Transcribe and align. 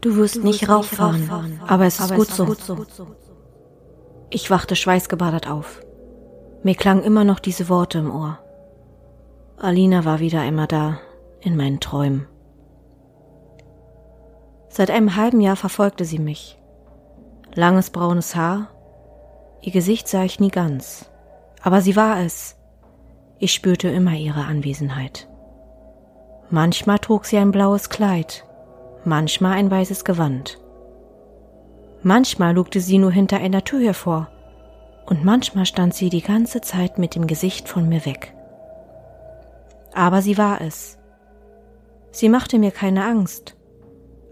Du 0.00 0.16
wirst, 0.16 0.36
du 0.36 0.40
nicht, 0.40 0.68
rauffahren, 0.68 1.60
aber 1.66 1.84
es 1.84 2.00
ist, 2.00 2.14
gut, 2.14 2.28
es 2.28 2.36
so. 2.36 2.46
gut 2.46 2.60
so. 2.60 3.06
Ich 4.30 4.50
wachte 4.50 4.76
schweißgebadet 4.76 5.48
auf. 5.48 5.82
Mir 6.62 6.74
klangen 6.74 7.02
immer 7.02 7.24
noch 7.24 7.38
diese 7.38 7.68
Worte 7.68 7.98
im 7.98 8.10
Ohr. 8.14 8.38
Alina 9.58 10.04
war 10.04 10.20
wieder 10.20 10.40
einmal 10.40 10.68
da, 10.68 10.98
in 11.40 11.56
meinen 11.56 11.80
Träumen. 11.80 12.26
Seit 14.70 14.90
einem 14.90 15.16
halben 15.16 15.40
Jahr 15.40 15.56
verfolgte 15.56 16.04
sie 16.04 16.18
mich. 16.18 16.58
Langes 17.54 17.90
braunes 17.90 18.36
Haar, 18.36 18.68
ihr 19.60 19.72
Gesicht 19.72 20.06
sah 20.08 20.22
ich 20.22 20.38
nie 20.38 20.50
ganz, 20.50 21.10
aber 21.62 21.82
sie 21.82 21.96
war 21.96 22.20
es. 22.20 22.56
Ich 23.38 23.52
spürte 23.52 23.88
immer 23.88 24.14
ihre 24.14 24.44
Anwesenheit. 24.44 25.28
Manchmal 26.50 26.98
trug 27.00 27.26
sie 27.26 27.38
ein 27.38 27.50
blaues 27.50 27.90
Kleid, 27.90 28.44
manchmal 29.06 29.52
ein 29.52 29.70
weißes 29.70 30.04
Gewand. 30.04 30.58
Manchmal 32.02 32.54
lugte 32.54 32.80
sie 32.80 32.98
nur 32.98 33.12
hinter 33.12 33.38
einer 33.38 33.64
Tür 33.64 33.80
hervor, 33.80 34.28
und 35.06 35.24
manchmal 35.24 35.66
stand 35.66 35.94
sie 35.94 36.08
die 36.08 36.22
ganze 36.22 36.60
Zeit 36.60 36.98
mit 36.98 37.14
dem 37.14 37.26
Gesicht 37.26 37.68
von 37.68 37.88
mir 37.88 38.06
weg. 38.06 38.34
Aber 39.92 40.22
sie 40.22 40.38
war 40.38 40.60
es. 40.60 40.98
Sie 42.12 42.28
machte 42.28 42.58
mir 42.58 42.70
keine 42.70 43.04
Angst, 43.04 43.56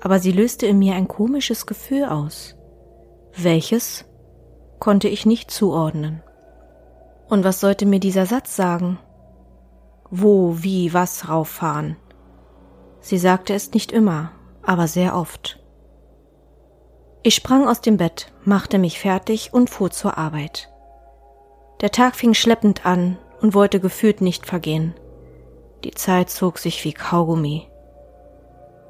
aber 0.00 0.18
sie 0.18 0.32
löste 0.32 0.66
in 0.66 0.78
mir 0.78 0.94
ein 0.94 1.08
komisches 1.08 1.66
Gefühl 1.66 2.04
aus. 2.04 2.56
Welches 3.36 4.04
konnte 4.78 5.08
ich 5.08 5.26
nicht 5.26 5.50
zuordnen. 5.50 6.22
Und 7.28 7.44
was 7.44 7.60
sollte 7.60 7.84
mir 7.84 8.00
dieser 8.00 8.26
Satz 8.26 8.56
sagen? 8.56 8.98
Wo, 10.10 10.62
wie, 10.62 10.94
was 10.94 11.28
rauffahren? 11.28 11.96
Sie 13.00 13.18
sagte 13.18 13.54
es 13.54 13.72
nicht 13.72 13.92
immer, 13.92 14.32
aber 14.68 14.86
sehr 14.86 15.16
oft. 15.16 15.58
Ich 17.22 17.34
sprang 17.34 17.66
aus 17.66 17.80
dem 17.80 17.96
Bett, 17.96 18.32
machte 18.44 18.78
mich 18.78 19.00
fertig 19.00 19.52
und 19.52 19.70
fuhr 19.70 19.90
zur 19.90 20.18
Arbeit. 20.18 20.68
Der 21.80 21.90
Tag 21.90 22.16
fing 22.16 22.34
schleppend 22.34 22.84
an 22.84 23.16
und 23.40 23.54
wollte 23.54 23.80
gefühlt 23.80 24.20
nicht 24.20 24.46
vergehen. 24.46 24.94
Die 25.84 25.92
Zeit 25.92 26.28
zog 26.28 26.58
sich 26.58 26.84
wie 26.84 26.92
Kaugummi. 26.92 27.66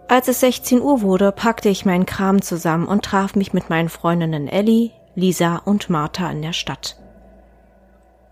Als 0.08 0.26
es 0.26 0.40
16 0.40 0.80
Uhr 0.80 1.02
wurde, 1.02 1.30
packte 1.32 1.68
ich 1.68 1.84
meinen 1.84 2.06
Kram 2.06 2.42
zusammen 2.42 2.88
und 2.88 3.04
traf 3.04 3.36
mich 3.36 3.52
mit 3.52 3.70
meinen 3.70 3.88
Freundinnen 3.88 4.48
Ellie, 4.48 4.90
Lisa 5.14 5.56
und 5.64 5.90
Martha 5.90 6.28
in 6.30 6.42
der 6.42 6.54
Stadt. 6.54 6.98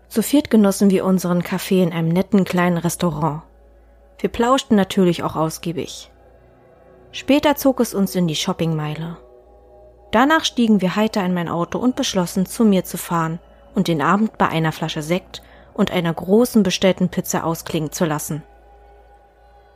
Zu 0.09 0.21
viert 0.21 0.49
genossen 0.49 0.89
wir 0.89 1.05
unseren 1.05 1.43
Kaffee 1.43 1.83
in 1.83 1.93
einem 1.93 2.09
netten 2.09 2.43
kleinen 2.43 2.77
Restaurant. 2.77 3.43
Wir 4.19 4.29
plauschten 4.29 4.75
natürlich 4.75 5.23
auch 5.23 5.35
ausgiebig. 5.35 6.11
Später 7.17 7.55
zog 7.55 7.79
es 7.79 7.95
uns 7.95 8.13
in 8.13 8.27
die 8.27 8.35
Shoppingmeile. 8.35 9.17
Danach 10.11 10.45
stiegen 10.45 10.81
wir 10.81 10.95
heiter 10.95 11.25
in 11.25 11.33
mein 11.33 11.49
Auto 11.49 11.79
und 11.79 11.95
beschlossen, 11.95 12.45
zu 12.45 12.63
mir 12.63 12.83
zu 12.83 12.99
fahren 12.99 13.39
und 13.73 13.87
den 13.87 14.03
Abend 14.03 14.37
bei 14.37 14.47
einer 14.47 14.71
Flasche 14.71 15.01
Sekt 15.01 15.41
und 15.73 15.89
einer 15.89 16.13
großen 16.13 16.61
bestellten 16.61 17.09
Pizza 17.09 17.43
ausklingen 17.43 17.91
zu 17.91 18.05
lassen. 18.05 18.43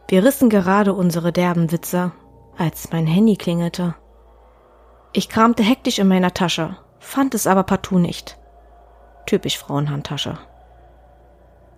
Wir 0.07 0.23
rissen 0.23 0.51
gerade 0.51 0.93
unsere 0.93 1.31
derben 1.31 1.71
Witze, 1.71 2.11
als 2.59 2.91
mein 2.91 3.07
Handy 3.07 3.37
klingelte. 3.37 3.95
Ich 5.11 5.27
kramte 5.27 5.63
hektisch 5.63 5.97
in 5.97 6.07
meiner 6.07 6.35
Tasche, 6.35 6.77
fand 6.99 7.33
es 7.33 7.47
aber 7.47 7.63
partout 7.63 7.97
nicht. 7.97 8.37
Typisch 9.25 9.57
Frauenhandtasche. 9.57 10.37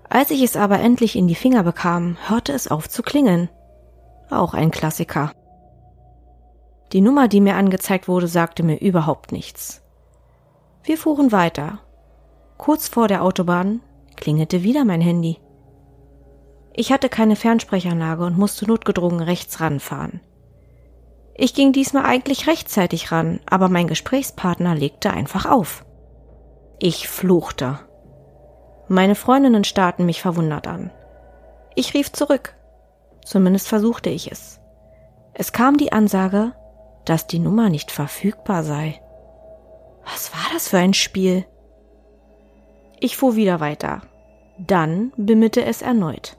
Als 0.09 0.30
ich 0.30 0.44
es 0.44 0.58
aber 0.58 0.81
endlich 0.81 1.16
in 1.16 1.30
die 1.30 1.36
Finger 1.36 1.64
bekam, 1.64 2.17
hörte 2.27 2.52
es 2.52 2.67
auf 2.67 2.89
zu 2.89 3.02
klingeln. 3.02 3.48
Auch 4.30 4.53
ein 4.53 4.70
Klassiker. 4.70 5.31
Die 6.94 7.02
Nummer, 7.02 7.27
die 7.27 7.41
mir 7.41 7.55
angezeigt 7.55 8.08
wurde, 8.08 8.27
sagte 8.27 8.61
mir 8.61 8.80
überhaupt 8.80 9.31
nichts. 9.31 9.81
Wir 10.83 10.98
fuhren 10.98 11.31
weiter. 11.31 11.80
Kurz 12.58 12.87
vor 12.87 13.08
der 13.08 13.23
Autobahn 13.23 13.81
klingelte 14.15 14.61
wieder 14.61 14.86
mein 14.86 15.02
Handy. 15.02 15.39
Ich 16.71 16.92
hatte 16.92 17.09
keine 17.09 17.36
Fernsprechanlage 17.36 18.23
und 18.23 18.37
musste 18.37 18.67
notgedrungen 18.67 19.21
rechts 19.21 19.59
ranfahren. 19.59 20.21
Ich 21.36 21.55
ging 21.55 21.73
diesmal 21.73 22.05
eigentlich 22.05 22.48
rechtzeitig 22.48 23.11
ran, 23.11 23.39
aber 23.49 23.70
mein 23.70 23.87
Gesprächspartner 23.87 24.75
legte 24.75 25.11
einfach 25.11 25.48
auf. 25.48 25.83
Ich 26.77 27.08
fluchte. 27.08 27.80
Meine 28.87 29.15
Freundinnen 29.15 29.64
starrten 29.64 30.05
mich 30.05 30.21
verwundert 30.21 30.67
an. 30.67 30.92
Ich 31.73 31.95
rief 31.95 32.11
zurück. 32.11 32.55
Zumindest 33.25 33.67
versuchte 33.67 34.11
ich 34.11 34.31
es. 34.31 34.60
Es 35.33 35.54
kam 35.54 35.77
die 35.77 35.92
Ansage, 35.92 36.54
dass 37.05 37.27
die 37.27 37.39
Nummer 37.39 37.69
nicht 37.69 37.91
verfügbar 37.91 38.64
sei. 38.64 39.02
Was 40.05 40.33
war 40.33 40.53
das 40.53 40.67
für 40.67 40.77
ein 40.77 40.93
Spiel? 40.93 41.45
Ich 42.99 43.17
fuhr 43.17 43.36
wieder 43.36 43.59
weiter. 43.59 44.02
Dann 44.58 45.11
bimmelte 45.17 45.63
es 45.63 45.81
erneut. 45.81 46.37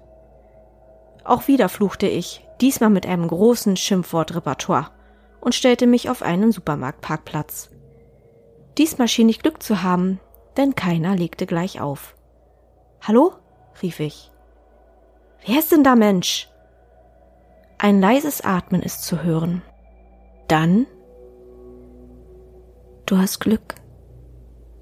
Auch 1.24 1.48
wieder 1.48 1.68
fluchte 1.68 2.06
ich, 2.06 2.46
diesmal 2.60 2.90
mit 2.90 3.06
einem 3.06 3.28
großen 3.28 3.76
Schimpfwortrepertoire, 3.76 4.90
und 5.40 5.54
stellte 5.54 5.86
mich 5.86 6.08
auf 6.08 6.22
einen 6.22 6.52
Supermarktparkplatz. 6.52 7.70
Diesmal 8.78 9.08
schien 9.08 9.28
ich 9.28 9.40
Glück 9.40 9.62
zu 9.62 9.82
haben, 9.82 10.20
denn 10.56 10.74
keiner 10.74 11.16
legte 11.16 11.46
gleich 11.46 11.80
auf. 11.80 12.16
Hallo? 13.00 13.32
rief 13.82 14.00
ich. 14.00 14.30
Wer 15.46 15.58
ist 15.58 15.72
denn 15.72 15.84
da, 15.84 15.94
Mensch? 15.94 16.48
Ein 17.76 18.00
leises 18.00 18.40
Atmen 18.40 18.82
ist 18.82 19.04
zu 19.04 19.22
hören. 19.22 19.62
Dann 20.48 20.86
Du 23.06 23.18
hast 23.18 23.40
Glück. 23.40 23.74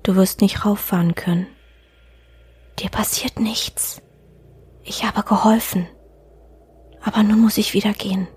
Du 0.05 0.15
wirst 0.15 0.41
nicht 0.43 0.65
rauffahren 0.65 1.17
können. 1.17 1.49
Dir 2.79 2.89
passiert 2.89 3.41
nichts. 3.41 4.01
Ich 4.85 5.05
habe 5.05 5.23
geholfen. 5.23 5.89
Aber 7.03 7.25
nun 7.25 7.41
muss 7.41 7.59
ich 7.59 7.75
wieder 7.75 7.93
gehen. 7.93 8.29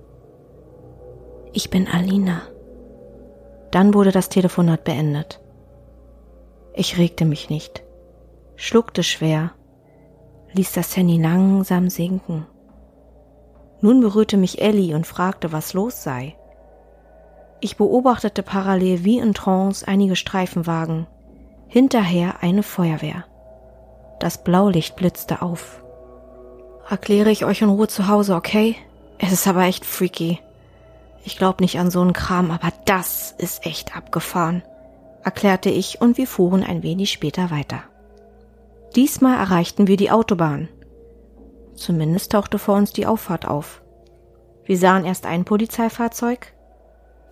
Ich 1.54 1.70
bin 1.70 1.88
Alina. 1.88 2.42
Dann 3.72 3.94
wurde 3.94 4.12
das 4.12 4.30
Telefonat 4.30 4.84
beendet. 4.84 5.40
Ich 6.74 6.98
regte 6.98 7.24
mich 7.24 7.50
nicht, 7.50 7.84
schluckte 8.56 9.04
schwer, 9.04 9.52
ließ 10.54 10.74
das 10.74 10.98
Handy 10.98 11.22
langsam 11.22 11.90
sinken. 11.90 12.48
Nun 13.82 14.02
berührte 14.02 14.36
mich 14.36 14.62
Ellie 14.62 14.96
und 14.96 15.08
fragte, 15.08 15.52
was 15.52 15.74
los 15.74 16.04
sei. 16.04 16.36
Ich 17.60 17.78
beobachtete 17.78 18.44
parallel 18.44 19.04
wie 19.04 19.18
in 19.18 19.34
Trance 19.34 19.88
einige 19.88 20.16
Streifenwagen, 20.16 21.08
hinterher 21.68 22.42
eine 22.42 22.64
Feuerwehr. 22.64 23.26
Das 24.20 24.44
Blaulicht 24.44 24.96
blitzte 24.96 25.42
auf. 25.42 25.84
Erkläre 26.90 27.32
ich 27.32 27.46
euch 27.46 27.62
in 27.62 27.70
Ruhe 27.70 27.88
zu 27.88 28.08
Hause, 28.08 28.36
okay? 28.36 28.76
Es 29.18 29.32
ist 29.32 29.48
aber 29.48 29.64
echt 29.64 29.86
freaky. 29.86 30.40
Ich 31.24 31.38
glaub 31.38 31.60
nicht 31.60 31.80
an 31.80 31.90
so 31.90 32.02
einen 32.02 32.14
Kram, 32.14 32.52
aber 32.52 32.72
das 32.86 33.34
ist 33.38 33.66
echt 33.66 33.96
abgefahren 33.96 34.62
erklärte 35.26 35.72
ich 35.72 36.00
und 36.02 36.18
wir 36.18 36.28
fuhren 36.28 36.64
ein 36.64 36.84
wenig 36.84 37.12
später 37.12 37.50
weiter. 37.50 37.82
Diesmal 38.96 39.38
erreichten 39.38 39.88
wir 39.88 39.98
die 39.98 40.12
Autobahn. 40.12 40.70
Zumindest 41.74 42.32
tauchte 42.32 42.60
vor 42.60 42.76
uns 42.76 42.94
die 42.94 43.08
Auffahrt 43.08 43.48
auf. 43.48 43.82
Wir 44.64 44.78
sahen 44.78 45.04
erst 45.04 45.26
ein 45.26 45.44
Polizeifahrzeug, 45.44 46.54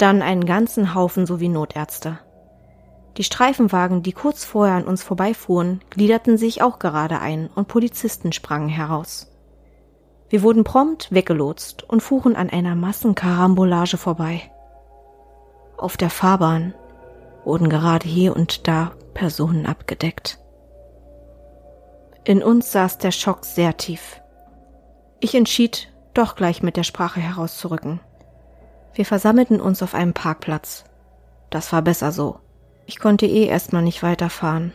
dann 0.03 0.22
einen 0.22 0.46
ganzen 0.46 0.94
Haufen 0.96 1.25
sowie 1.25 1.47
Notärzte. 1.47 2.19
Die 3.16 3.24
Streifenwagen, 3.24 4.03
die 4.03 4.12
kurz 4.12 4.44
vorher 4.44 4.75
an 4.75 4.84
uns 4.84 5.02
vorbeifuhren, 5.02 5.80
gliederten 5.91 6.38
sich 6.38 6.62
auch 6.62 6.78
gerade 6.78 7.19
ein 7.19 7.50
und 7.56 7.69
Polizisten 7.69 8.34
sprangen 8.34 8.68
heraus. 8.68 9.31
Wir 10.28 10.44
wurden 10.44 10.66
prompt 10.66 11.14
weggelotst 11.14 11.84
und 11.84 12.02
fuhren 12.02 12.35
an 12.35 12.50
einer 12.50 12.76
Massenkarambolage 12.76 13.96
vorbei. 13.96 14.41
Auf 15.78 15.96
der 15.96 16.09
Fahrbahn 16.09 16.73
wurden 17.46 17.70
gerade 17.70 18.05
hier 18.05 18.35
und 18.35 18.67
da 18.67 18.91
Personen 19.14 19.66
abgedeckt. 19.66 20.38
In 22.26 22.44
uns 22.44 22.73
saß 22.73 22.97
der 22.97 23.11
Schock 23.11 23.46
sehr 23.46 23.78
tief. 23.78 24.22
Ich 25.22 25.34
entschied, 25.34 25.94
doch 26.14 26.35
gleich 26.35 26.61
mit 26.61 26.76
der 26.76 26.84
Sprache 26.84 27.22
herauszurücken. 27.22 28.02
Wir 28.93 29.05
versammelten 29.05 29.59
uns 29.59 29.81
auf 29.81 29.95
einem 29.95 30.13
Parkplatz. 30.13 30.85
Das 31.49 31.73
war 31.73 31.81
besser 31.81 32.11
so. 32.11 32.40
Ich 32.85 32.99
konnte 32.99 33.25
eh 33.25 33.45
erstmal 33.45 33.81
nicht 33.81 34.03
weiterfahren. 34.03 34.73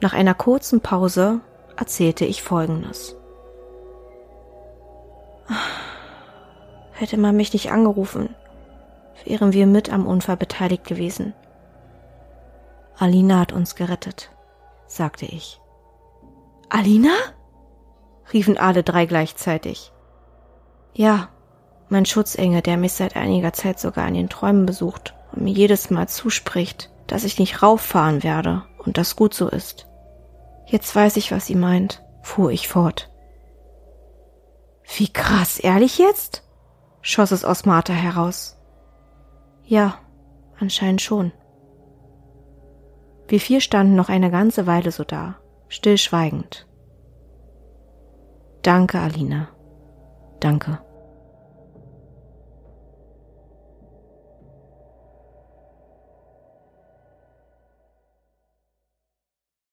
Nach 0.00 0.12
einer 0.12 0.34
kurzen 0.34 0.80
Pause 0.80 1.40
erzählte 1.76 2.24
ich 2.24 2.42
Folgendes. 2.42 3.16
Hätte 6.92 7.18
man 7.18 7.36
mich 7.36 7.52
nicht 7.52 7.70
angerufen, 7.70 8.34
wären 9.24 9.52
wir 9.52 9.66
mit 9.66 9.92
am 9.92 10.06
Unfall 10.06 10.36
beteiligt 10.36 10.84
gewesen. 10.84 11.34
Alina 12.98 13.40
hat 13.40 13.52
uns 13.52 13.74
gerettet, 13.74 14.30
sagte 14.86 15.26
ich. 15.26 15.60
Alina? 16.68 17.14
riefen 18.32 18.58
alle 18.58 18.82
drei 18.82 19.06
gleichzeitig. 19.06 19.92
Ja, 20.94 21.28
Mein 21.88 22.04
Schutzengel, 22.04 22.62
der 22.62 22.76
mich 22.76 22.92
seit 22.92 23.16
einiger 23.16 23.52
Zeit 23.52 23.78
sogar 23.78 24.08
in 24.08 24.14
den 24.14 24.28
Träumen 24.28 24.66
besucht 24.66 25.14
und 25.32 25.42
mir 25.42 25.52
jedes 25.52 25.90
Mal 25.90 26.08
zuspricht, 26.08 26.90
dass 27.06 27.24
ich 27.24 27.38
nicht 27.38 27.62
rauffahren 27.62 28.22
werde 28.22 28.64
und 28.78 28.98
das 28.98 29.16
gut 29.16 29.34
so 29.34 29.48
ist. 29.48 29.86
Jetzt 30.66 30.94
weiß 30.94 31.16
ich, 31.16 31.30
was 31.30 31.46
sie 31.46 31.54
meint, 31.54 32.02
fuhr 32.22 32.50
ich 32.50 32.66
fort. 32.68 33.10
Wie 34.96 35.08
krass, 35.08 35.58
ehrlich 35.58 35.98
jetzt? 35.98 36.42
schoss 37.02 37.30
es 37.30 37.44
aus 37.44 37.64
Martha 37.64 37.92
heraus. 37.92 38.56
Ja, 39.64 39.98
anscheinend 40.58 41.02
schon. 41.02 41.32
Wir 43.28 43.40
vier 43.40 43.60
standen 43.60 43.94
noch 43.94 44.08
eine 44.08 44.30
ganze 44.30 44.66
Weile 44.66 44.90
so 44.90 45.04
da, 45.04 45.36
stillschweigend. 45.68 46.66
Danke, 48.62 48.98
Alina. 48.98 49.48
Danke. 50.40 50.80